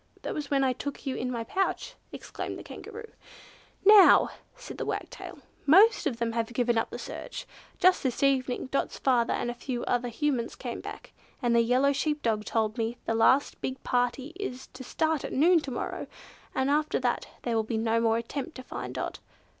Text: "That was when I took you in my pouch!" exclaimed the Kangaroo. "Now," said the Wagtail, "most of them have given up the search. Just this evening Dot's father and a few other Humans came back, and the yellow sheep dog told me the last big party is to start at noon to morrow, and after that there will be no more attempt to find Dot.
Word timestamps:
"That 0.23 0.33
was 0.33 0.49
when 0.49 0.63
I 0.63 0.73
took 0.73 1.05
you 1.05 1.15
in 1.15 1.29
my 1.29 1.43
pouch!" 1.43 1.93
exclaimed 2.11 2.57
the 2.57 2.63
Kangaroo. 2.63 3.11
"Now," 3.85 4.29
said 4.55 4.79
the 4.79 4.85
Wagtail, 4.85 5.37
"most 5.67 6.07
of 6.07 6.17
them 6.17 6.31
have 6.31 6.51
given 6.53 6.75
up 6.75 6.89
the 6.89 6.97
search. 6.97 7.45
Just 7.77 8.01
this 8.01 8.23
evening 8.23 8.65
Dot's 8.71 8.97
father 8.97 9.31
and 9.35 9.51
a 9.51 9.53
few 9.53 9.83
other 9.85 10.07
Humans 10.09 10.55
came 10.55 10.79
back, 10.81 11.11
and 11.39 11.55
the 11.55 11.61
yellow 11.61 11.93
sheep 11.93 12.23
dog 12.23 12.45
told 12.45 12.79
me 12.79 12.97
the 13.05 13.13
last 13.13 13.61
big 13.61 13.83
party 13.83 14.33
is 14.39 14.69
to 14.73 14.83
start 14.83 15.23
at 15.23 15.33
noon 15.33 15.59
to 15.59 15.69
morrow, 15.69 16.07
and 16.55 16.71
after 16.71 16.99
that 17.01 17.27
there 17.43 17.55
will 17.55 17.61
be 17.61 17.77
no 17.77 17.99
more 17.99 18.17
attempt 18.17 18.55
to 18.55 18.63
find 18.63 18.95
Dot. 18.95 19.19